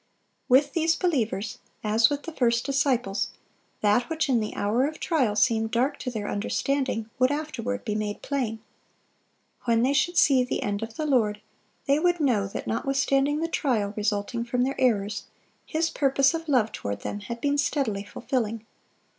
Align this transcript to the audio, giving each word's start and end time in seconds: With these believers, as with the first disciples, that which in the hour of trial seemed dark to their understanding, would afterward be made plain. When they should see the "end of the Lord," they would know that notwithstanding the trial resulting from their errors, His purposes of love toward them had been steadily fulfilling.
With 0.49 0.73
these 0.73 0.95
believers, 0.95 1.59
as 1.83 2.09
with 2.09 2.23
the 2.23 2.31
first 2.31 2.65
disciples, 2.65 3.27
that 3.81 4.09
which 4.09 4.29
in 4.29 4.39
the 4.39 4.55
hour 4.55 4.87
of 4.87 4.99
trial 4.99 5.35
seemed 5.35 5.69
dark 5.69 5.99
to 5.99 6.09
their 6.09 6.27
understanding, 6.27 7.07
would 7.19 7.29
afterward 7.31 7.85
be 7.85 7.93
made 7.93 8.23
plain. 8.23 8.61
When 9.65 9.83
they 9.83 9.93
should 9.93 10.17
see 10.17 10.43
the 10.43 10.63
"end 10.63 10.81
of 10.81 10.95
the 10.95 11.05
Lord," 11.05 11.39
they 11.85 11.99
would 11.99 12.19
know 12.19 12.47
that 12.47 12.65
notwithstanding 12.65 13.41
the 13.41 13.47
trial 13.47 13.93
resulting 13.95 14.43
from 14.43 14.63
their 14.63 14.81
errors, 14.81 15.25
His 15.67 15.91
purposes 15.91 16.33
of 16.33 16.49
love 16.49 16.71
toward 16.71 17.01
them 17.01 17.19
had 17.19 17.39
been 17.39 17.59
steadily 17.59 18.03
fulfilling. 18.03 18.65